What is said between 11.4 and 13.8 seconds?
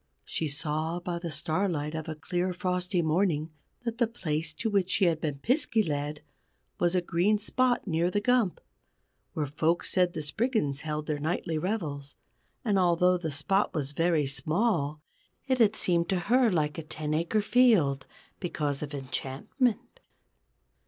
revels. And although the spot